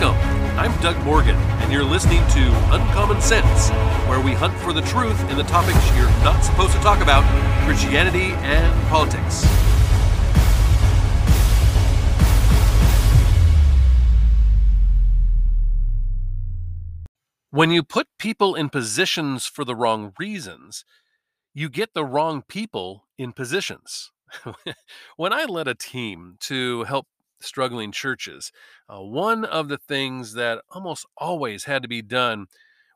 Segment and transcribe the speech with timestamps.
[0.00, 0.58] Welcome.
[0.58, 3.68] I'm Doug Morgan, and you're listening to Uncommon Sense,
[4.08, 7.22] where we hunt for the truth in the topics you're not supposed to talk about
[7.66, 9.44] Christianity and politics.
[17.50, 20.86] When you put people in positions for the wrong reasons,
[21.52, 24.10] you get the wrong people in positions.
[25.16, 27.06] when I led a team to help
[27.42, 28.52] struggling churches,
[28.88, 32.46] uh, one of the things that almost always had to be done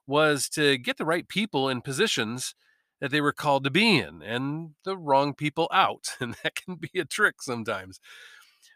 [0.07, 2.55] was to get the right people in positions
[3.01, 6.09] that they were called to be in and the wrong people out.
[6.21, 8.01] And that can be a trick sometimes.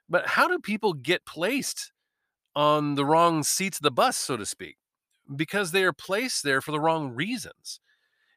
[0.09, 1.93] But how do people get placed
[2.55, 4.77] on the wrong seats of the bus, so to speak?
[5.35, 7.81] Because they are placed there for the wrong reasons.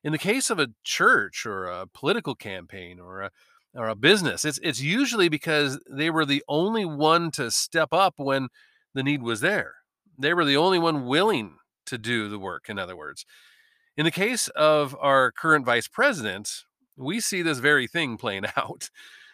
[0.03, 3.31] In the case of a church or a political campaign or a
[3.75, 8.15] or a business, it's it's usually because they were the only one to step up
[8.17, 8.49] when
[8.93, 9.75] the need was there.
[10.17, 13.25] They were the only one willing to do the work, in other words.
[13.97, 16.63] In the case of our current vice president,
[16.95, 18.89] we see this very thing playing out.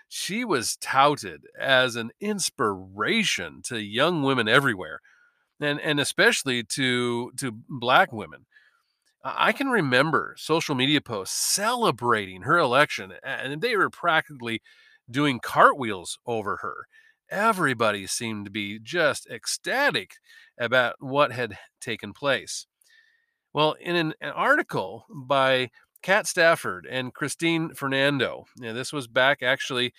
[0.07, 5.01] She was touted as an inspiration to young women everywhere,
[5.61, 8.45] and, and especially to, to black women.
[9.23, 14.61] I can remember social media posts celebrating her election, and they were practically
[15.09, 16.87] doing cartwheels over her.
[17.29, 20.13] Everybody seemed to be just ecstatic
[20.57, 22.65] about what had taken place.
[23.53, 25.69] Well, in an, an article by
[26.01, 29.93] Kat Stafford and Christine Fernando, this was back actually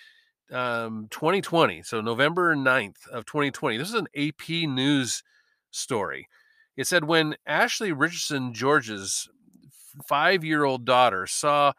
[0.51, 3.77] um, 2020, so November 9th of 2020.
[3.77, 5.23] This is an AP News
[5.69, 6.27] story.
[6.77, 9.29] It said when Ashley Richardson George's
[10.07, 11.73] five year old daughter saw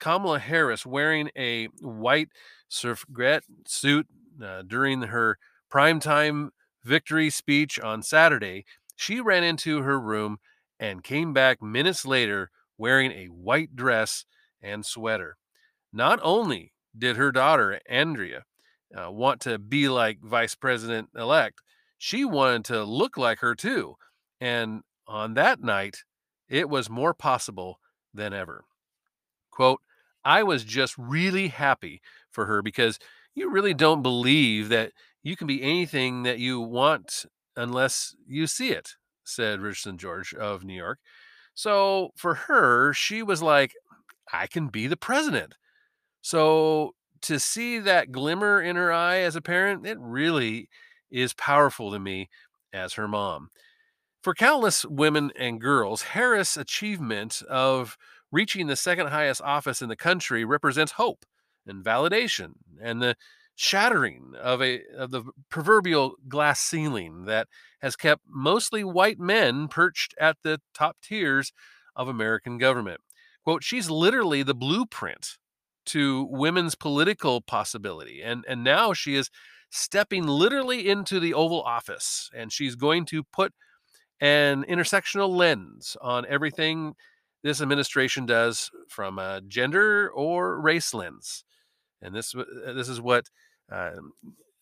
[0.00, 2.28] Kamala Harris wearing a white
[2.68, 4.06] suffragette suit
[4.42, 5.38] uh, during her
[5.72, 6.50] primetime
[6.84, 8.64] victory speech on Saturday,
[8.96, 10.38] she ran into her room
[10.80, 14.24] and came back minutes later wearing a white dress
[14.60, 15.36] and sweater.
[15.92, 18.44] Not only did her daughter, Andrea,
[18.96, 21.60] uh, want to be like Vice President elect,
[21.96, 23.96] she wanted to look like her too.
[24.42, 25.98] And on that night,
[26.48, 27.78] it was more possible
[28.12, 28.64] than ever.
[29.52, 29.80] Quote,
[30.24, 32.98] I was just really happy for her because
[33.36, 34.90] you really don't believe that
[35.22, 37.24] you can be anything that you want
[37.56, 40.98] unless you see it, said Richardson George of New York.
[41.54, 43.74] So for her, she was like,
[44.32, 45.54] I can be the president.
[46.20, 50.68] So to see that glimmer in her eye as a parent, it really
[51.12, 52.28] is powerful to me
[52.72, 53.50] as her mom.
[54.22, 57.98] For countless women and girls, Harris' achievement of
[58.30, 61.26] reaching the second highest office in the country represents hope
[61.66, 63.16] and validation and the
[63.56, 67.48] shattering of a of the proverbial glass ceiling that
[67.80, 71.52] has kept mostly white men perched at the top tiers
[71.96, 73.00] of American government.
[73.44, 75.36] Quote, she's literally the blueprint
[75.86, 78.22] to women's political possibility.
[78.22, 79.30] And and now she is
[79.68, 83.52] stepping literally into the Oval Office and she's going to put
[84.22, 86.94] an intersectional lens on everything
[87.42, 91.44] this administration does from a gender or race lens.
[92.00, 93.26] And this uh, this is what
[93.70, 93.90] uh,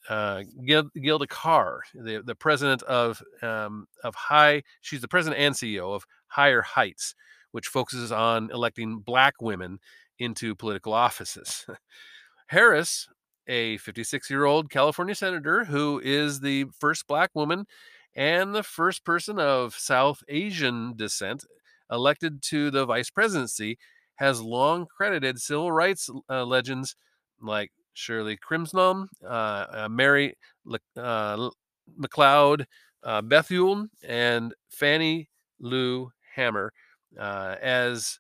[0.09, 5.95] uh, Gilda Carr, the, the president of um, of High, she's the president and CEO
[5.95, 7.15] of Higher Heights,
[7.53, 9.79] which focuses on electing black women
[10.19, 11.67] into political offices.
[12.47, 13.09] Harris,
[13.47, 17.67] a 56 year old California senator who is the first black woman
[18.15, 21.45] and the first person of South Asian descent
[21.91, 23.79] elected to the vice presidency,
[24.17, 26.95] has long credited civil rights uh, legends
[27.41, 29.27] like Shirley Chisholm, uh,
[29.73, 30.35] uh, Mary
[30.65, 31.51] Le- uh,
[31.99, 32.67] McLeod
[33.03, 35.29] uh, Bethune, and Fannie
[35.59, 36.73] Lou Hamer
[37.19, 38.19] uh, as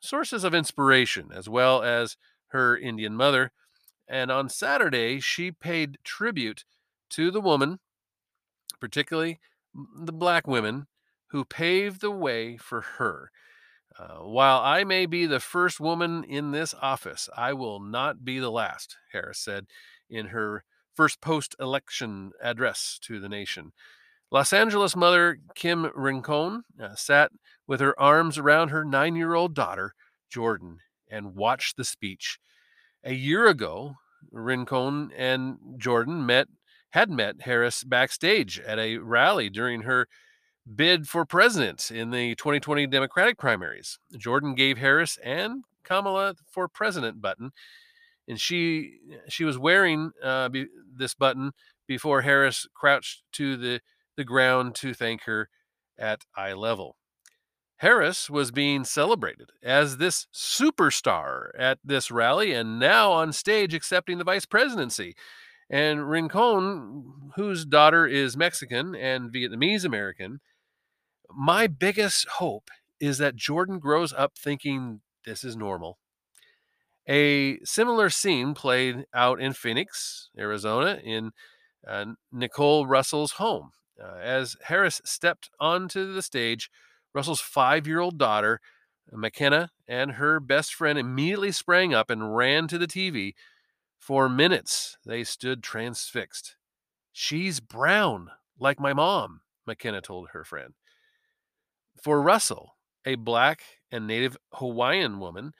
[0.00, 2.16] sources of inspiration, as well as
[2.48, 3.52] her Indian mother.
[4.06, 6.64] And on Saturday, she paid tribute
[7.10, 7.78] to the woman
[8.80, 9.38] particularly
[9.96, 10.86] the black women
[11.28, 13.30] who paved the way for her.
[13.98, 18.38] Uh, while I may be the first woman in this office, I will not be
[18.38, 19.66] the last, Harris said
[20.08, 20.64] in her
[20.94, 23.72] first post election address to the nation.
[24.30, 27.32] Los Angeles mother Kim Rincon uh, sat
[27.66, 29.94] with her arms around her nine year old daughter,
[30.30, 30.78] Jordan,
[31.10, 32.38] and watched the speech.
[33.04, 33.94] A year ago,
[34.30, 36.48] Rincon and Jordan met
[36.90, 40.06] had met Harris backstage at a rally during her
[40.74, 43.98] bid for president in the 2020 Democratic primaries.
[44.16, 47.50] Jordan gave Harris and Kamala for president button,
[48.26, 48.98] and she
[49.28, 51.52] she was wearing uh, be, this button
[51.86, 53.80] before Harris crouched to the
[54.16, 55.48] the ground to thank her
[55.98, 56.96] at eye level.
[57.78, 64.18] Harris was being celebrated as this superstar at this rally and now on stage accepting
[64.18, 65.14] the vice presidency.
[65.70, 70.40] And Rincon, whose daughter is Mexican and Vietnamese American,
[71.30, 72.70] my biggest hope
[73.00, 75.98] is that Jordan grows up thinking this is normal.
[77.08, 81.32] A similar scene played out in Phoenix, Arizona, in
[81.86, 83.70] uh, Nicole Russell's home.
[84.02, 86.70] Uh, as Harris stepped onto the stage,
[87.14, 88.60] Russell's five year old daughter,
[89.10, 93.32] McKenna, and her best friend immediately sprang up and ran to the TV.
[93.98, 96.56] For minutes, they stood transfixed.
[97.12, 100.74] She's brown, like my mom, McKenna told her friend.
[102.02, 105.52] For Russell, a black and native Hawaiian woman,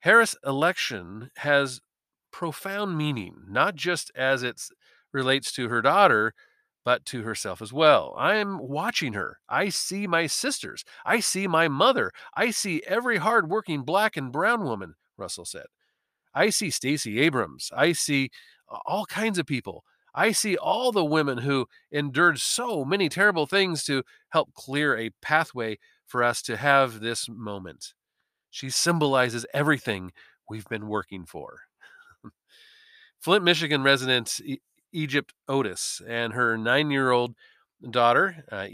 [0.00, 1.80] Harris' election has
[2.32, 4.60] profound meaning, not just as it
[5.12, 6.34] relates to her daughter,
[6.84, 8.14] but to herself as well.
[8.18, 9.38] I am watching her.
[9.48, 10.84] I see my sisters.
[11.06, 12.12] I see my mother.
[12.36, 15.66] I see every hardworking black and brown woman, Russell said.
[16.34, 17.70] I see Stacey Abrams.
[17.76, 18.30] I see
[18.86, 19.84] all kinds of people.
[20.14, 25.10] I see all the women who endured so many terrible things to help clear a
[25.20, 27.94] pathway for us to have this moment.
[28.50, 30.12] She symbolizes everything
[30.48, 31.62] we've been working for.
[33.18, 34.40] Flint, Michigan resident
[34.92, 37.34] Egypt Otis and her nine year old
[37.90, 38.66] daughter, uh,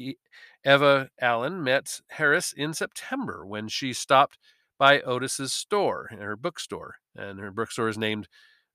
[0.64, 4.36] Eva Allen, met Harris in September when she stopped
[4.80, 6.96] by Otis's store, her bookstore.
[7.14, 8.28] And her bookstore is named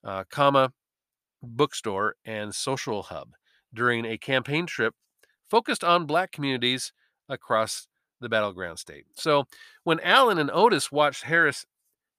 [0.03, 0.71] uh, Comma
[1.41, 3.29] Bookstore and Social Hub
[3.73, 4.93] during a campaign trip
[5.49, 6.93] focused on Black communities
[7.27, 7.87] across
[8.21, 9.05] the battleground state.
[9.15, 9.45] So
[9.83, 11.65] when Allen and Otis watched Harris'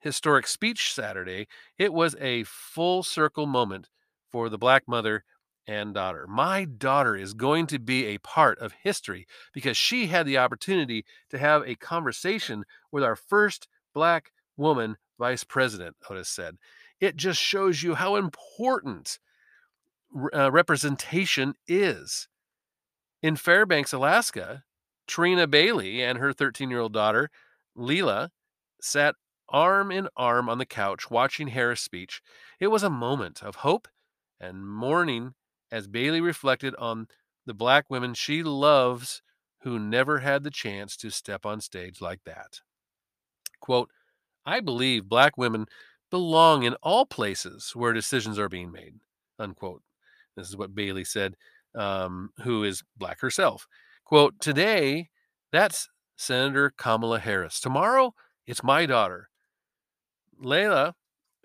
[0.00, 1.46] historic speech Saturday,
[1.78, 3.88] it was a full circle moment
[4.32, 5.24] for the black mother
[5.66, 6.26] and daughter.
[6.28, 11.04] My daughter is going to be a part of history because she had the opportunity
[11.30, 16.58] to have a conversation with our first black woman vice president, Otis said.
[17.00, 19.18] It just shows you how important
[20.34, 22.28] uh, representation is.
[23.22, 24.64] In Fairbanks, Alaska,
[25.06, 27.30] Trina Bailey and her 13 year old daughter,
[27.74, 28.28] Leela,
[28.82, 29.14] sat
[29.48, 32.20] arm in arm on the couch watching Harris' speech.
[32.60, 33.88] It was a moment of hope
[34.38, 35.32] and mourning
[35.72, 37.08] as Bailey reflected on
[37.46, 39.22] the black women she loves
[39.60, 42.60] who never had the chance to step on stage like that.
[43.66, 43.90] Quote,
[44.46, 45.66] I believe black women
[46.08, 48.94] belong in all places where decisions are being made.
[49.40, 49.82] Unquote.
[50.36, 51.34] This is what Bailey said,
[51.74, 53.66] um, who is black herself.
[54.04, 55.08] Quote, today,
[55.50, 57.58] that's Senator Kamala Harris.
[57.58, 58.14] Tomorrow,
[58.46, 59.30] it's my daughter.
[60.40, 60.92] Layla,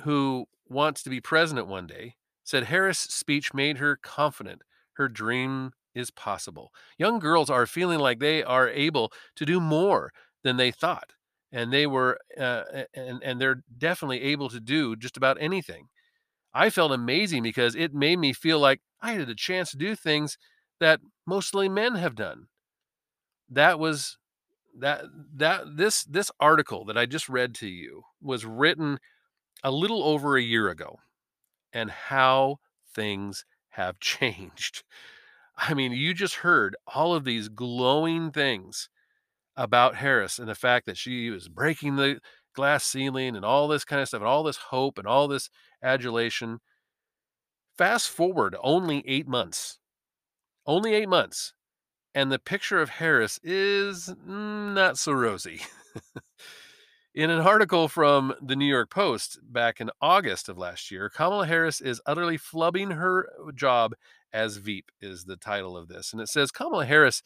[0.04, 4.62] who wants to be president one day, said Harris' speech made her confident
[4.94, 6.72] her dream is possible.
[7.00, 10.12] Young girls are feeling like they are able to do more
[10.44, 11.14] than they thought,
[11.52, 12.64] and they were, uh,
[12.94, 15.90] and and they're definitely able to do just about anything.
[16.54, 19.96] I felt amazing because it made me feel like I had a chance to do
[19.96, 20.38] things
[20.80, 22.48] that mostly men have done.
[23.50, 24.18] That was
[24.78, 25.06] that
[25.36, 29.00] that this this article that I just read to you was written
[29.64, 31.00] a little over a year ago
[31.74, 32.60] and how
[32.94, 34.84] things have changed.
[35.58, 38.90] I mean, you just heard all of these glowing things
[39.62, 42.20] about Harris and the fact that she was breaking the
[42.56, 45.50] glass ceiling and all this kind of stuff and all this hope and all this
[45.84, 46.60] adulation.
[47.78, 49.78] Fast forward only eight months,
[50.66, 51.54] only eight months,
[52.16, 55.62] and the picture of Harris is not so rosy.
[57.14, 61.46] In an article from the New York Post back in August of last year, Kamala
[61.46, 63.96] Harris is utterly flubbing her job
[64.32, 66.14] as Veep, is the title of this.
[66.14, 67.22] And it says Kamala Harris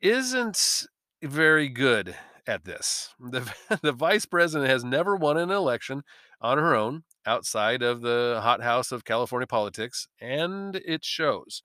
[0.00, 0.84] isn't
[1.22, 2.14] very good
[2.46, 3.10] at this.
[3.20, 6.02] The, the vice president has never won an election
[6.40, 11.62] on her own outside of the hothouse of California politics, and it shows.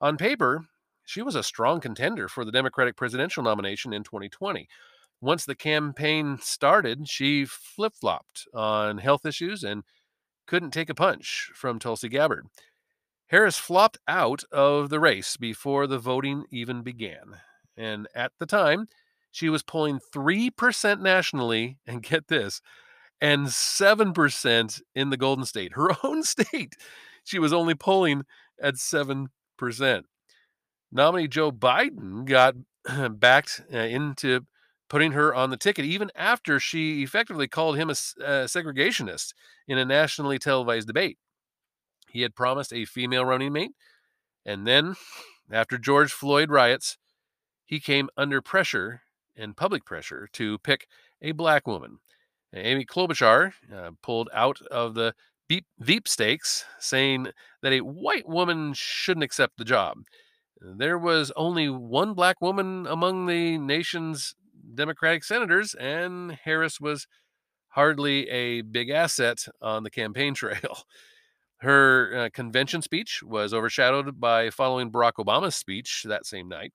[0.00, 0.66] On paper,
[1.04, 4.68] she was a strong contender for the Democratic presidential nomination in 2020
[5.20, 9.84] once the campaign started, she flip flopped on health issues and
[10.46, 12.46] couldn't take a punch from Tulsi Gabbard.
[13.26, 17.36] Harris flopped out of the race before the voting even began.
[17.76, 18.88] And at the time,
[19.30, 22.60] she was polling 3% nationally, and get this,
[23.20, 26.74] and 7% in the Golden State, her own state.
[27.24, 28.24] She was only polling
[28.60, 29.28] at 7%.
[30.92, 32.54] Nominee Joe Biden got
[33.20, 34.40] backed uh, into
[34.88, 39.34] putting her on the ticket, even after she effectively called him a, a segregationist
[39.68, 41.18] in a nationally televised debate.
[42.08, 43.72] He had promised a female running mate,
[44.44, 44.96] and then
[45.52, 46.96] After George Floyd riots,
[47.70, 49.02] he came under pressure
[49.36, 50.88] and public pressure to pick
[51.22, 51.98] a black woman.
[52.52, 55.14] Amy Klobuchar uh, pulled out of the
[55.48, 57.28] Veep, Veep stakes, saying
[57.62, 59.98] that a white woman shouldn't accept the job.
[60.60, 64.34] There was only one black woman among the nation's
[64.74, 67.06] Democratic senators, and Harris was
[67.68, 70.82] hardly a big asset on the campaign trail.
[71.58, 76.72] Her uh, convention speech was overshadowed by following Barack Obama's speech that same night.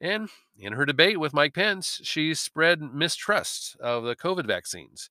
[0.00, 5.10] And in her debate with Mike Pence, she spread mistrust of the COVID vaccines.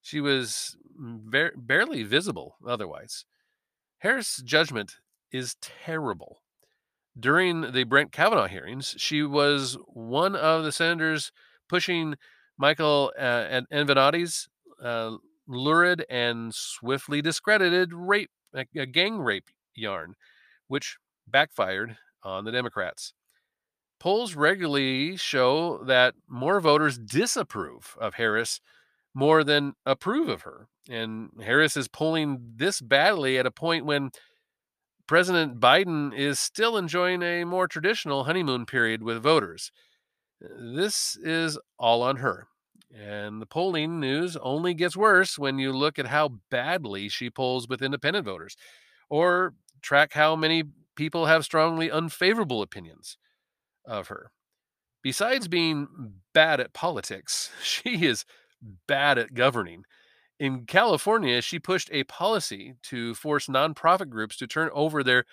[0.00, 3.24] She was ba- barely visible otherwise.
[3.98, 4.96] Harris' judgment
[5.32, 6.42] is terrible.
[7.18, 11.32] During the Brett Kavanaugh hearings, she was one of the senators
[11.68, 12.16] pushing
[12.56, 14.48] Michael uh, Avenatti's
[14.82, 20.14] uh, lurid and swiftly discredited rape, a gang rape yarn,
[20.68, 23.14] which backfired on the Democrats.
[24.02, 28.60] Polls regularly show that more voters disapprove of Harris
[29.14, 30.66] more than approve of her.
[30.90, 34.10] And Harris is polling this badly at a point when
[35.06, 39.70] President Biden is still enjoying a more traditional honeymoon period with voters.
[40.40, 42.48] This is all on her.
[42.92, 47.68] And the polling news only gets worse when you look at how badly she polls
[47.68, 48.56] with independent voters
[49.08, 50.64] or track how many
[50.96, 53.16] people have strongly unfavorable opinions
[53.84, 54.30] of her.
[55.02, 55.88] Besides being
[56.32, 58.24] bad at politics, she is
[58.86, 59.84] bad at governing.
[60.38, 65.24] In California, she pushed a policy to force nonprofit groups to turn over their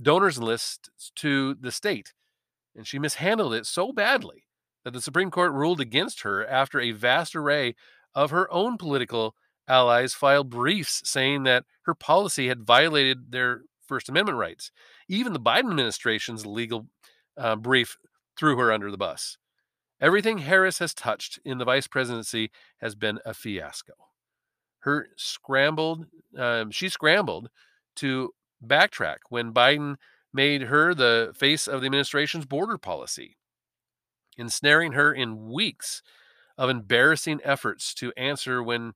[0.00, 2.12] donors lists to the state.
[2.74, 4.44] And she mishandled it so badly
[4.84, 7.74] that the Supreme Court ruled against her after a vast array
[8.14, 9.34] of her own political
[9.68, 14.70] allies filed briefs saying that her policy had violated their First Amendment rights.
[15.08, 16.86] Even the Biden administration's legal
[17.36, 17.96] uh, brief
[18.38, 19.38] threw her under the bus.
[20.00, 22.50] Everything Harris has touched in the vice presidency
[22.80, 23.94] has been a fiasco.
[24.80, 27.48] Her scrambled, um, she scrambled
[27.96, 29.96] to backtrack when Biden
[30.32, 33.36] made her the face of the administration's border policy
[34.36, 36.02] ensnaring her in weeks
[36.58, 38.92] of embarrassing efforts to answer when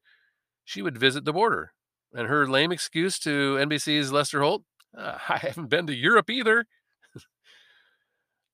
[0.65, 1.73] she would visit the border.
[2.13, 4.65] And her lame excuse to NBC's Lester Holt
[4.97, 6.67] uh, I haven't been to Europe either.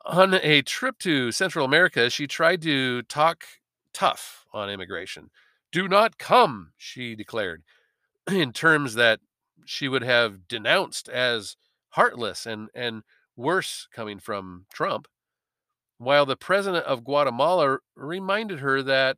[0.06, 3.44] On a trip to Central America, she tried to talk
[3.92, 5.30] tough on immigration.
[5.72, 7.62] Do not come, she declared,
[8.30, 9.20] in terms that
[9.64, 11.56] she would have denounced as
[11.90, 13.02] heartless and, and
[13.36, 15.08] worse coming from Trump
[15.98, 19.16] while the president of Guatemala reminded her that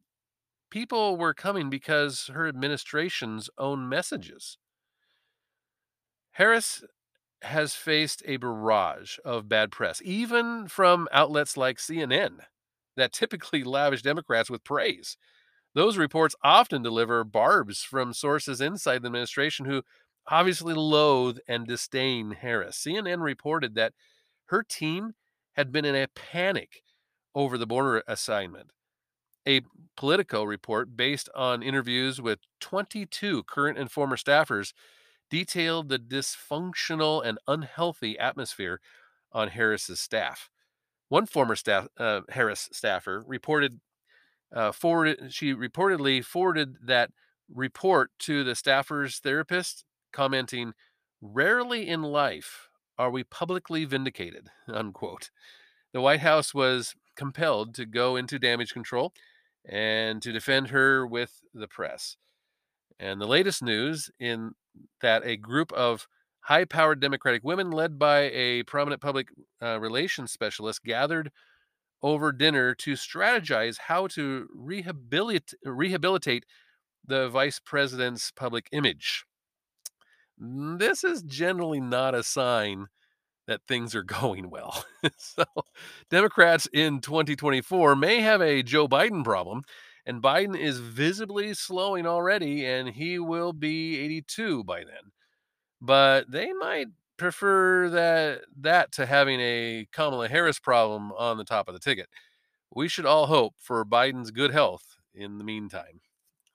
[0.71, 4.59] people were coming because her administration's own messages.
[6.33, 6.85] Harris
[7.43, 12.41] has faced a barrage of bad press, even from outlets like CNN
[12.97, 15.17] that typically lavish Democrats with praise.
[15.75, 19.83] Those reports often deliver barbs from sources inside the administration who
[20.27, 22.79] obviously loathe and disdain Harris.
[22.79, 23.95] CNN reported that
[24.47, 25.15] her team
[25.53, 26.83] had been in a panic
[27.35, 28.71] over the border assignment.
[29.47, 29.63] A
[29.97, 34.73] Politico report based on interviews with 22 current and former staffers
[35.31, 38.81] detailed the dysfunctional and unhealthy atmosphere
[39.33, 40.51] on Harris's staff.
[41.09, 43.81] One former staff uh, Harris staffer reported
[44.55, 47.11] uh, forwarded she reportedly forwarded that
[47.53, 50.73] report to the staffer's therapist, commenting,
[51.21, 52.69] "Rarely in life
[52.99, 55.31] are we publicly vindicated." Unquote.
[55.93, 59.13] The White House was compelled to go into damage control
[59.65, 62.17] and to defend her with the press.
[63.01, 64.53] And the latest news in
[65.01, 66.07] that a group of
[66.41, 69.29] high powered Democratic women, led by a prominent public
[69.63, 71.31] uh, relations specialist, gathered
[72.03, 76.45] over dinner to strategize how to rehabilitate, rehabilitate
[77.05, 79.25] the vice president's public image.
[80.39, 82.87] This is generally not a sign
[83.47, 84.85] that things are going well.
[85.17, 85.45] so,
[86.11, 89.63] Democrats in 2024 may have a Joe Biden problem,
[90.09, 95.13] and Biden is visibly slowing already, and he will be 82 by then.
[95.83, 96.87] But they might
[97.19, 102.09] prefer that that to having a Kamala Harris problem on the top of the ticket.
[102.75, 106.01] We should all hope for Biden's good health in the meantime.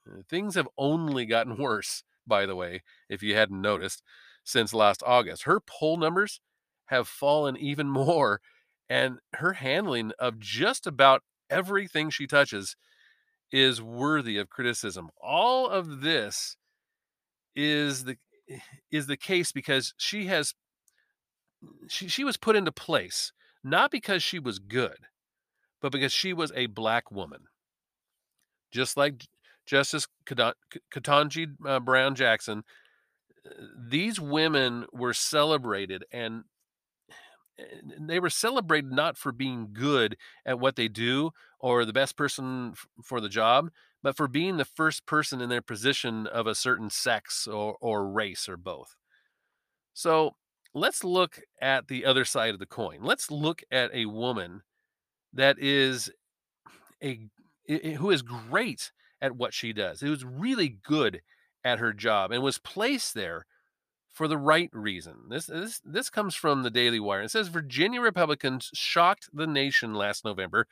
[0.08, 4.02] Uh, things have only gotten worse, by the way, if you hadn't noticed,
[4.44, 5.44] since last August.
[5.44, 6.42] Her poll numbers
[6.88, 8.42] have fallen even more.
[8.90, 12.76] And her handling of just about everything she touches
[13.54, 15.10] is worthy of criticism.
[15.22, 16.58] All of this
[17.56, 18.18] is the
[18.92, 20.56] is the case because she has
[21.88, 23.32] she, she was put into place
[23.64, 24.98] not because she was good,
[25.82, 27.44] but because she was a black woman.
[28.72, 29.24] Just like
[29.66, 32.64] Justice Ketan- K- Ketanji uh, Brown Jackson,
[33.46, 33.50] uh,
[33.88, 36.44] these women were celebrated and
[38.00, 42.72] they were celebrated not for being good at what they do or the best person
[42.74, 43.70] f- for the job,
[44.02, 48.10] but for being the first person in their position of a certain sex or, or
[48.10, 48.96] race or both.
[49.94, 50.36] So
[50.74, 53.00] let's look at the other side of the coin.
[53.02, 54.62] Let's look at a woman
[55.34, 56.12] that is
[57.04, 57.30] a
[57.68, 58.92] who is great
[59.22, 60.02] at what she does.
[60.02, 61.22] Who's really good
[61.64, 63.46] at her job and was placed there
[64.14, 65.16] for the right reason.
[65.30, 67.24] This this this comes from the Daily Wire.
[67.24, 70.68] It says Virginia Republicans shocked the nation last November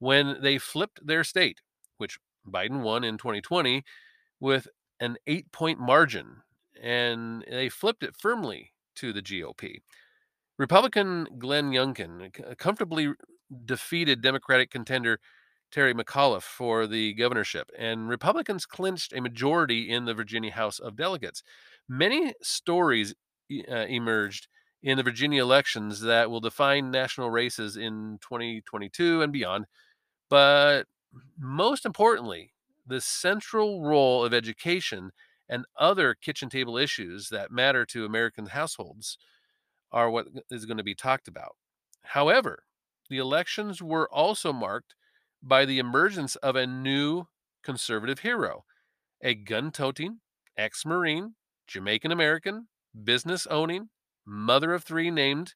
[0.00, 1.60] when they flipped their state,
[1.98, 3.84] which Biden won in 2020
[4.40, 4.66] with
[4.98, 6.42] an 8-point margin
[6.82, 9.80] and they flipped it firmly to the GOP.
[10.58, 13.12] Republican Glenn Youngkin comfortably
[13.64, 15.20] defeated Democratic contender
[15.70, 20.96] Terry McAuliffe for the governorship, and Republicans clinched a majority in the Virginia House of
[20.96, 21.42] Delegates.
[21.88, 23.14] Many stories
[23.70, 24.48] uh, emerged
[24.82, 29.66] in the Virginia elections that will define national races in 2022 and beyond.
[30.28, 30.84] But
[31.38, 32.52] most importantly,
[32.86, 35.10] the central role of education
[35.48, 39.18] and other kitchen table issues that matter to American households
[39.92, 41.56] are what is going to be talked about.
[42.02, 42.64] However,
[43.08, 44.94] the elections were also marked
[45.42, 47.26] by the emergence of a new
[47.62, 48.64] conservative hero,
[49.22, 50.20] a gun toting,
[50.56, 51.34] ex Marine,
[51.66, 52.68] Jamaican American,
[53.04, 53.88] business owning,
[54.26, 55.54] mother of three named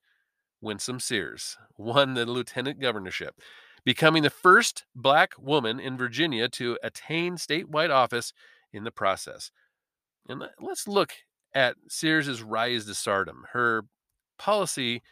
[0.60, 3.34] Winsome Sears, won the lieutenant governorship,
[3.84, 8.32] becoming the first black woman in Virginia to attain statewide office
[8.72, 9.50] in the process.
[10.28, 11.12] And let- let's look
[11.54, 13.84] at Sears's rise to stardom, her
[14.38, 15.02] policy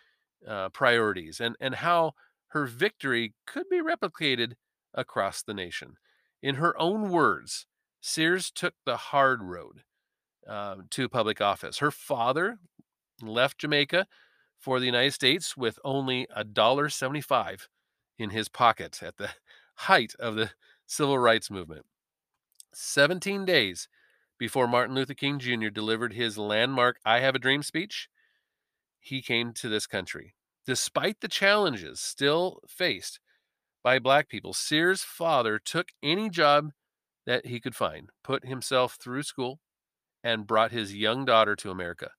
[0.47, 2.13] uh, priorities, and, and how
[2.49, 4.55] her victory could be replicated
[4.95, 5.97] across the nation.
[6.43, 7.67] In her own words,
[8.01, 9.83] Sears took the hard road
[10.47, 11.79] um, to public office.
[11.79, 12.59] Her father
[13.21, 14.07] left Jamaica
[14.59, 17.69] for the United States with only a dollar seventy-five
[18.19, 19.31] in his pocket at the
[19.75, 20.51] height of the
[20.87, 21.87] civil rights movement.
[22.75, 23.89] 17 days
[24.39, 25.69] before Martin Luther King Jr.
[25.69, 28.09] delivered his landmark I Have a Dream speech,
[28.99, 30.35] he came to this country.
[30.67, 33.21] Despite the challenges still faced
[33.83, 36.73] by black people, Sears' father took any job
[37.27, 39.61] that he could find, put himself through school,
[40.23, 42.11] and brought his young daughter to America.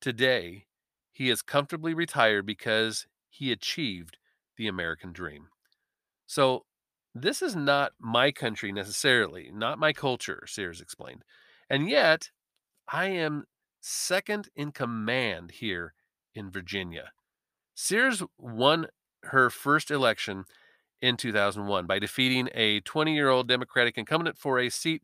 [0.00, 0.66] Today,
[1.12, 4.18] he is comfortably retired because he achieved
[4.56, 5.48] the American dream.
[6.26, 6.64] So,
[7.14, 11.24] this is not my country necessarily, not my culture, Sears explained.
[11.68, 12.30] And yet,
[12.88, 13.44] I am
[13.80, 15.94] second in command here
[16.34, 17.12] in Virginia.
[17.74, 18.86] Sears won
[19.24, 20.44] her first election
[21.02, 25.02] in 2001 by defeating a 20 year old Democratic incumbent for a seat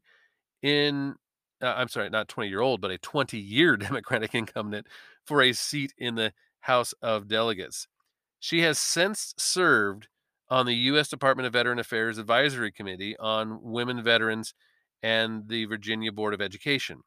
[0.62, 1.16] in,
[1.60, 4.86] uh, I'm sorry, not 20 year old, but a 20 year Democratic incumbent
[5.26, 7.88] for a seat in the House of Delegates.
[8.40, 10.08] She has since served
[10.48, 11.08] on the U.S.
[11.08, 14.54] Department of Veteran Affairs Advisory Committee on Women Veterans
[15.02, 17.02] and the Virginia Board of Education.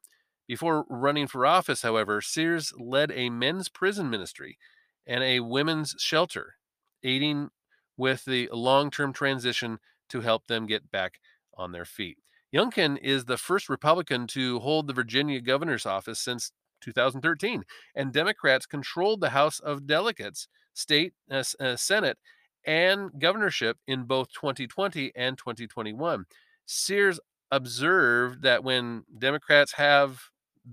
[0.46, 4.58] Before running for office, however, Sears led a men's prison ministry
[5.06, 6.54] and a women's shelter,
[7.02, 7.48] aiding
[7.96, 9.78] with the long term transition
[10.08, 11.18] to help them get back
[11.56, 12.18] on their feet.
[12.54, 16.52] Youngkin is the first Republican to hold the Virginia governor's office since
[16.82, 22.18] 2013, and Democrats controlled the House of Delegates, state uh, uh, Senate,
[22.66, 26.24] and governorship in both 2020 and 2021.
[26.66, 27.18] Sears
[27.50, 30.20] observed that when Democrats have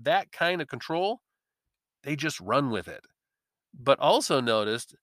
[0.02, 1.20] that kind of control,
[2.02, 3.04] they just run with it.
[3.78, 4.94] But also noticed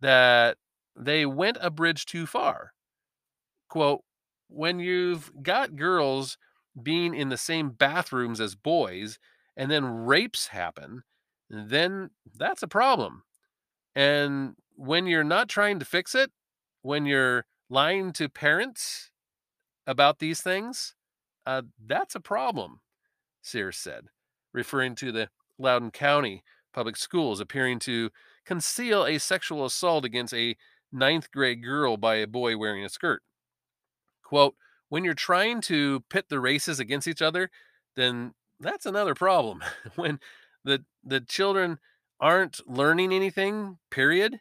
[0.00, 0.56] that
[0.96, 2.72] they went a bridge too far.
[3.68, 4.02] Quote,
[4.48, 6.38] when you've got girls
[6.80, 9.18] being in the same bathrooms as boys
[9.56, 11.02] and then rapes happen,
[11.48, 13.22] then that's a problem.
[13.94, 16.30] And when you're not trying to fix it,
[16.82, 19.10] when you're lying to parents
[19.86, 20.94] about these things,
[21.46, 22.80] uh, that's a problem,
[23.42, 24.06] Sears said,
[24.52, 25.28] referring to the
[25.58, 28.10] Loudoun County public schools appearing to
[28.44, 30.56] conceal a sexual assault against a
[30.92, 33.22] ninth grade girl by a boy wearing a skirt.
[34.22, 34.54] Quote,
[34.88, 37.50] when you're trying to pit the races against each other,
[37.96, 39.62] then that's another problem.
[39.96, 40.20] when
[40.64, 41.78] the the children
[42.20, 44.40] aren't learning anything, period,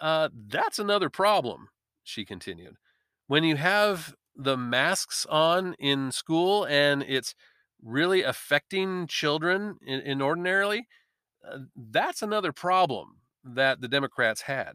[0.00, 1.68] uh, that's another problem,
[2.02, 2.76] she continued.
[3.28, 7.34] When you have the masks on in school and it's
[7.82, 10.88] really affecting children in, in ordinarily,
[11.46, 13.18] uh, that's another problem.
[13.44, 14.74] that the Democrats had.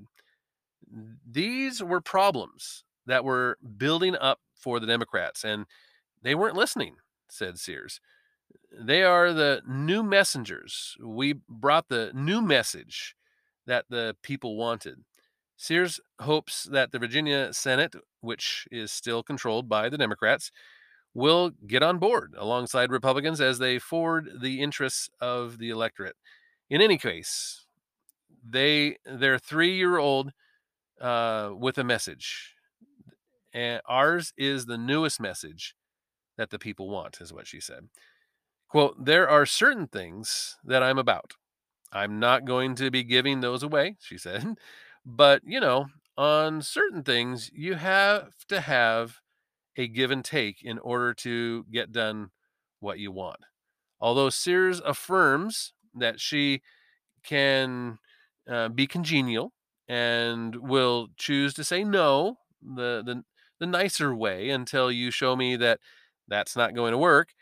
[1.30, 5.66] These were problems that were building up for the Democrats, and
[6.22, 6.96] they weren't listening,
[7.30, 8.00] said Sears.
[8.72, 10.96] They are the new messengers.
[11.02, 13.16] We brought the new message
[13.66, 15.04] that the people wanted.
[15.58, 20.52] Sears hopes that the Virginia Senate, which is still controlled by the Democrats,
[21.14, 26.16] will get on board alongside Republicans as they forward the interests of the electorate.
[26.70, 27.66] In any case,
[28.48, 30.32] they they're three year old
[31.02, 32.54] uh, with a message,
[33.54, 35.76] and ours is the newest message
[36.38, 37.90] that the people want, is what she said.
[38.70, 41.34] Quote: There are certain things that I'm about.
[41.92, 44.56] I'm not going to be giving those away, she said.
[45.10, 45.86] But you know,
[46.18, 49.22] on certain things, you have to have
[49.78, 52.32] a give and take in order to get done
[52.82, 53.40] what you want.
[54.02, 56.62] Although Sears affirms that she
[57.24, 58.00] can
[58.50, 59.54] uh, be congenial
[59.88, 63.24] and will choose to say no the, the
[63.60, 65.80] the nicer way until you show me that
[66.28, 67.34] that's not going to work.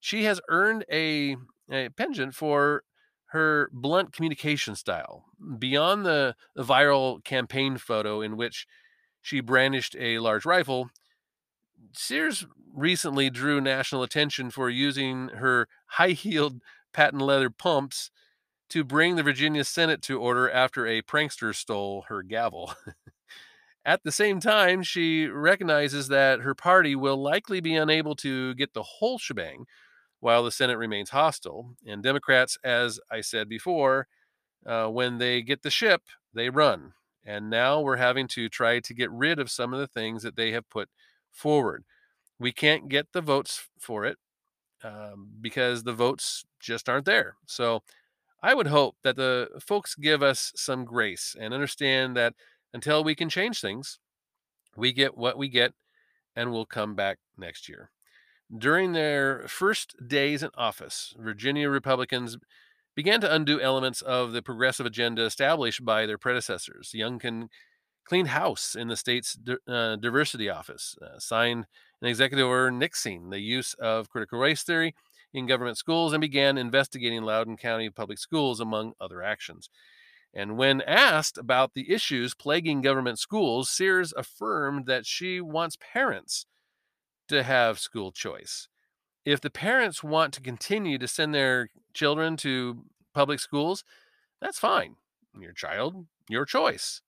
[0.00, 1.36] She has earned a,
[1.70, 2.84] a penchant for
[3.30, 5.24] her blunt communication style.
[5.58, 8.66] Beyond the, the viral campaign photo in which
[9.20, 10.90] she brandished a large rifle,
[11.92, 16.60] Sears recently drew national attention for using her high heeled
[16.92, 18.10] patent leather pumps
[18.70, 22.74] to bring the Virginia Senate to order after a prankster stole her gavel.
[23.84, 28.74] At the same time, she recognizes that her party will likely be unable to get
[28.74, 29.66] the whole shebang
[30.18, 31.76] while the Senate remains hostile.
[31.86, 34.08] And Democrats, as I said before,
[34.66, 36.02] uh, when they get the ship,
[36.34, 36.94] they run.
[37.24, 40.36] And now we're having to try to get rid of some of the things that
[40.36, 40.88] they have put
[41.30, 41.84] forward.
[42.38, 44.18] We can't get the votes for it
[44.82, 47.36] um, because the votes just aren't there.
[47.46, 47.82] So
[48.46, 52.34] I would hope that the folks give us some grace and understand that
[52.72, 53.98] until we can change things,
[54.76, 55.72] we get what we get
[56.36, 57.90] and we'll come back next year.
[58.56, 62.38] During their first days in office, Virginia Republicans
[62.94, 66.92] began to undo elements of the progressive agenda established by their predecessors.
[66.94, 67.48] Youngkin
[68.04, 71.66] cleaned house in the state's uh, diversity office, uh, signed
[72.00, 74.94] an executive order nixing the use of critical race theory
[75.36, 79.68] in government schools, and began investigating Loudoun County public schools, among other actions.
[80.32, 86.46] And when asked about the issues plaguing government schools, Sears affirmed that she wants parents
[87.28, 88.68] to have school choice.
[89.24, 93.84] If the parents want to continue to send their children to public schools,
[94.40, 94.96] that's fine.
[95.38, 97.02] Your child, your choice.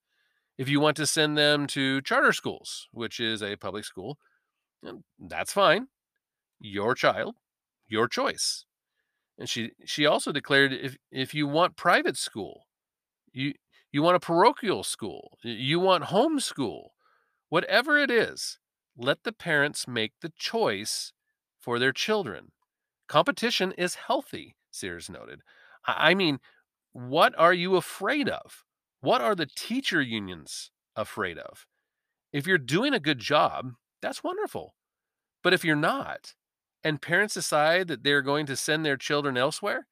[0.56, 4.18] If you want to send them to charter schools, which is a public school,
[5.18, 5.88] that's fine.
[6.60, 7.36] Your child,
[7.88, 8.64] your choice.
[9.38, 12.66] And she she also declared if if you want private school,
[13.32, 13.54] you
[13.92, 16.88] you want a parochial school, you want homeschool,
[17.48, 18.58] whatever it is,
[18.96, 21.12] let the parents make the choice
[21.58, 22.52] for their children.
[23.06, 25.40] Competition is healthy, Sears noted.
[25.86, 26.40] I mean,
[26.92, 28.64] what are you afraid of?
[29.00, 31.66] What are the teacher unions afraid of?
[32.32, 33.72] If you're doing a good job,
[34.02, 34.74] that's wonderful.
[35.42, 36.34] But if you're not,
[36.84, 39.86] and parents decide that they're going to send their children elsewhere,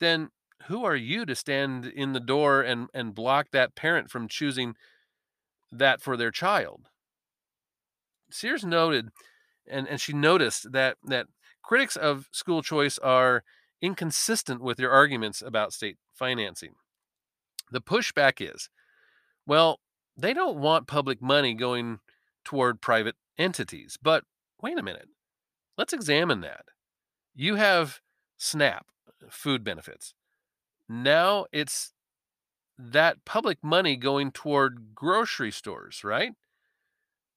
[0.00, 0.30] then
[0.66, 4.74] who are you to stand in the door and, and block that parent from choosing
[5.70, 6.88] that for their child?
[8.30, 9.10] Sears noted,
[9.68, 11.26] and, and she noticed that that
[11.62, 13.42] critics of school choice are
[13.82, 16.74] inconsistent with their arguments about state financing.
[17.70, 18.68] The pushback is,
[19.46, 19.80] well,
[20.16, 21.98] they don't want public money going
[22.44, 23.98] toward private entities.
[24.00, 24.24] But
[24.62, 25.08] wait a minute.
[25.76, 26.66] Let's examine that.
[27.34, 28.00] You have
[28.38, 30.14] SNAP, uh, food benefits.
[30.88, 31.92] Now it's
[32.78, 36.32] that public money going toward grocery stores, right?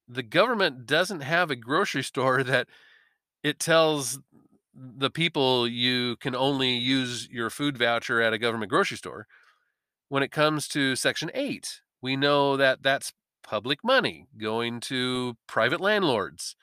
[0.10, 2.68] the government doesn't have a grocery store that
[3.44, 4.20] it tells
[4.74, 9.28] the people you can only use your food voucher at a government grocery store.
[10.08, 15.80] When it comes to Section 8, we know that that's public money going to private
[15.80, 16.56] landlords,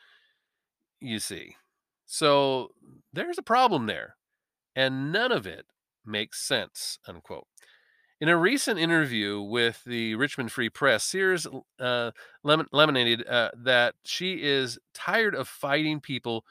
[1.01, 1.57] you see.
[2.07, 2.71] So
[3.13, 4.17] there's a problem there,
[4.75, 5.67] and none of it
[6.05, 7.47] makes sense, unquote.
[8.19, 11.47] In a recent interview with the Richmond Free Press, Sears
[11.79, 16.45] uh, lemonaded uh, that she is tired of fighting people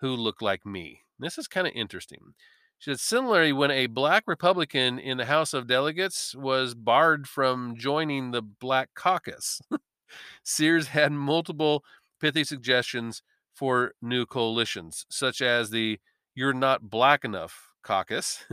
[0.00, 1.02] who look like me.
[1.20, 2.34] This is kind of interesting.
[2.78, 7.76] She said, similarly, when a black Republican in the House of Delegates was barred from
[7.76, 9.60] joining the Black Caucus,
[10.42, 11.84] Sears had multiple
[12.20, 13.22] pithy suggestions
[13.54, 15.98] for new coalitions, such as the
[16.34, 18.44] You're Not Black Enough caucus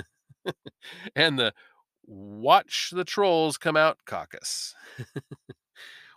[1.16, 1.54] and the
[2.06, 4.74] Watch the Trolls Come Out caucus.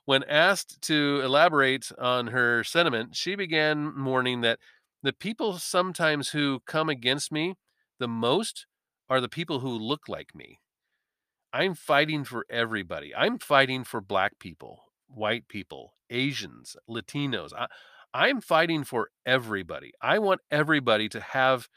[0.05, 4.59] when asked to elaborate on her sentiment, she began mourning that
[5.03, 7.55] the people sometimes who come against me
[7.99, 8.66] the most
[9.09, 10.59] are the people who look like me.
[11.53, 13.14] I'm fighting for everybody.
[13.14, 17.51] I'm fighting for black people, white people, Asians, Latinos.
[17.57, 17.66] I,
[18.14, 19.92] I'm fighting for everybody.
[20.01, 21.68] I want everybody to have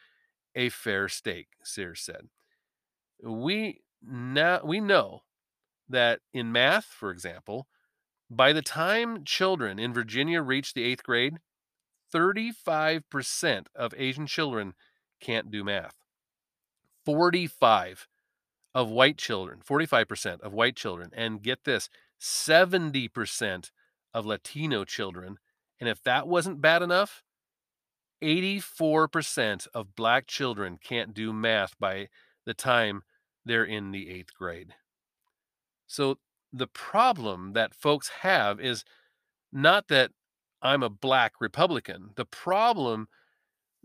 [0.55, 2.27] a fair stake, Sears said.
[3.23, 5.21] We now we know
[5.89, 7.67] that in math, for example,
[8.29, 11.39] by the time children in Virginia reach the eighth grade,
[12.13, 14.73] 35% of Asian children
[15.19, 15.95] can't do math.
[17.05, 18.07] 45
[18.73, 23.71] of white children, 45% of white children, and get this, 70%
[24.13, 25.37] of Latino children.
[25.79, 27.23] And if that wasn't bad enough,
[28.23, 32.07] 84% of black children can't do math by
[32.45, 33.03] the time
[33.45, 34.73] they're in the eighth grade.
[35.87, 36.17] So
[36.51, 38.83] the problem that folks have is
[39.51, 40.11] not that
[40.61, 42.11] I'm a black Republican.
[42.15, 43.07] The problem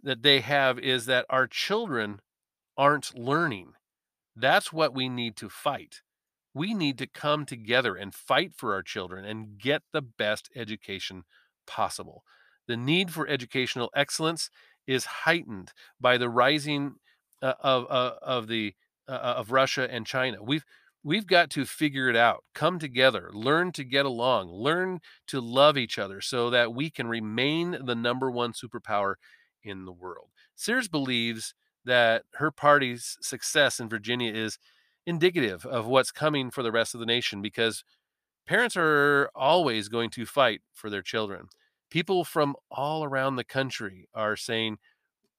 [0.03, 2.21] that they have is that our children
[2.77, 3.73] aren't learning.
[4.35, 6.01] That's what we need to fight.
[6.55, 11.25] We need to come together and fight for our children and get the best education
[11.71, 12.25] possible.
[12.67, 14.51] The need for educational excellence
[14.87, 16.97] is heightened by the rising
[17.41, 18.75] uh, of uh, of the
[19.09, 20.43] uh, of Russia and China.
[20.43, 20.65] We've
[21.03, 25.79] we've got to figure it out, come together, learn to get along, learn to love
[25.79, 29.15] each other so that we can remain the number one superpower
[29.63, 30.31] in the world.
[30.57, 31.55] Sears believes
[31.85, 34.59] that her party's success in Virginia is
[35.07, 37.85] indicative of what's coming for the rest of the nation because
[38.47, 41.47] parents are always going to fight for their children.
[41.91, 44.79] People from all around the country are saying,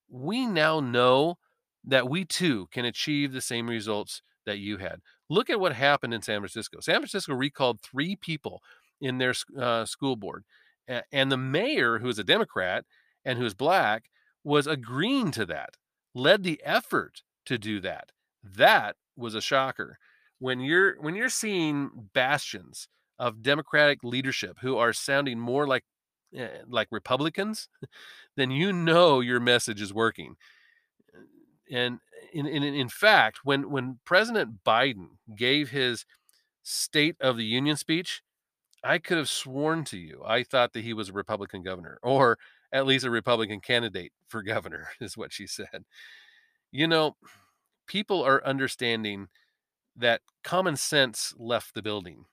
[0.09, 1.37] we now know
[1.83, 4.99] that we too can achieve the same results that you had.
[5.29, 6.79] Look at what happened in San Francisco.
[6.81, 8.61] San Francisco recalled three people
[8.99, 10.43] in their uh, school board,
[11.11, 12.85] and the mayor, who is a Democrat
[13.23, 14.09] and who is black,
[14.43, 15.77] was agreeing to that,
[16.13, 18.11] led the effort to do that.
[18.43, 19.97] That was a shocker.
[20.39, 22.87] When you're when you're seeing bastions
[23.19, 25.83] of Democratic leadership who are sounding more like
[26.35, 27.67] Eh, like Republicans,
[28.37, 30.35] then you know your message is working.
[31.71, 31.99] And
[32.33, 36.05] in, in, in fact, when, when President Biden gave his
[36.63, 38.21] State of the Union speech,
[38.83, 42.37] I could have sworn to you I thought that he was a Republican governor, or
[42.73, 45.85] at least a Republican candidate for governor, is what she said.
[46.71, 47.17] You know,
[47.87, 49.29] people are understanding
[49.95, 52.25] that common sense left the building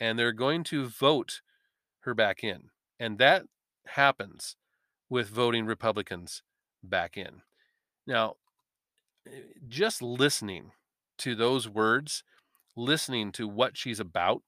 [0.00, 1.42] and they're going to vote
[2.00, 2.70] her back in.
[3.02, 3.44] And that
[3.86, 4.56] happens
[5.10, 6.42] with voting Republicans
[6.82, 7.42] back in.
[8.06, 8.36] Now,
[9.26, 10.72] Eh, just listening
[11.18, 12.24] to those words,
[12.76, 14.42] listening to what she's about,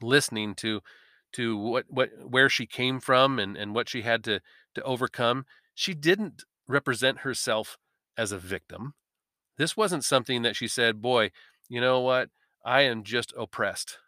[0.00, 0.80] listening to
[1.32, 4.40] to what what where she came from and and what she had to
[4.74, 7.78] to overcome, she didn't represent herself
[8.16, 8.94] as a victim.
[9.58, 11.32] This wasn't something that she said, "Boy,
[11.68, 12.30] you know what?
[12.64, 13.98] I am just oppressed.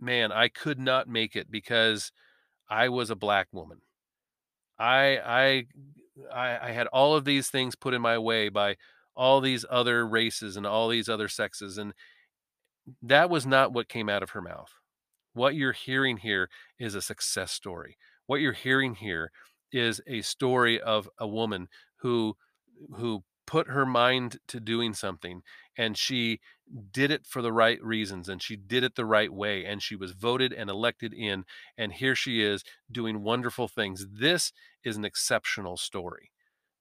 [0.00, 2.12] Man, I could not make it because
[2.68, 3.80] I was a black woman.
[4.78, 5.18] I
[6.32, 8.76] I I, had all of these things put in my way by
[9.16, 11.76] all these other races and all these other sexes.
[11.78, 11.92] And
[13.02, 14.72] that was not what came out of her mouth.
[15.32, 16.48] What you're hearing here
[16.78, 17.96] is a success story.
[18.26, 19.30] What you're hearing here
[19.72, 22.36] is a story of a woman who
[22.96, 25.42] who put her mind to doing something
[25.76, 26.40] and she
[26.90, 29.96] did it for the right reasons and she did it the right way and she
[29.96, 31.44] was voted and elected in
[31.76, 34.06] and here she is doing wonderful things.
[34.10, 36.30] This is an exceptional story.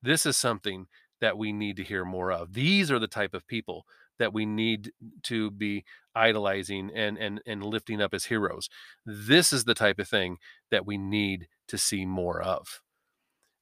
[0.02, 0.88] This is something
[1.22, 2.54] that we need to hear more of.
[2.54, 3.86] These are the type of people
[4.20, 4.92] that we need
[5.24, 5.84] to be
[6.16, 8.70] idolizing and and and lifting up as heroes.
[9.06, 10.38] This is the type of thing
[10.70, 12.82] that we need to see more of.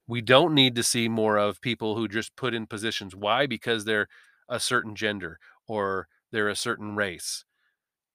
[0.06, 3.14] We don't need to see more of people who just put in positions.
[3.14, 3.46] Why?
[3.46, 4.08] Because they're
[4.48, 7.44] a certain gender or they're a certain race.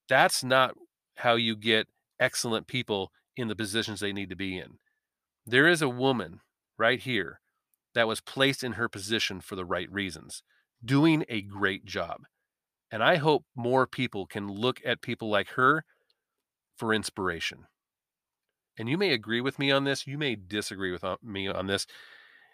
[0.10, 0.76] That's not
[1.18, 1.88] how you get
[2.20, 4.80] excellent people in the positions they need to be in.
[5.46, 6.40] There is a woman
[6.78, 7.40] right here
[7.94, 10.44] that was placed in her position for the right reasons,
[10.84, 12.22] doing a great job.
[12.92, 15.84] And I hope more people can look at people like her
[16.78, 17.66] for inspiration
[18.78, 21.68] and you may agree with me on this you may disagree with uh, me on
[21.68, 21.88] this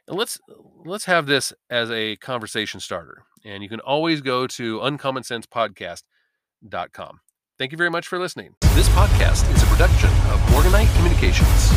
[0.08, 0.40] let's
[0.86, 7.20] let's have this as a conversation starter and you can always go to uncommonsensepodcast.com
[7.58, 8.56] thank you very much for listening.
[8.76, 11.72] This podcast is a production of morganite communications